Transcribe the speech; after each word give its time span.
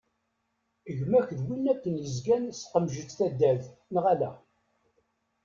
Gma-k 0.97 1.29
d 1.39 1.41
win 1.47 1.69
akken 1.73 1.93
yezgan 2.03 2.45
s 2.51 2.59
tqemjet 2.63 3.09
tadalt, 3.17 3.65
neɣ 3.93 4.05
ala? 4.13 4.31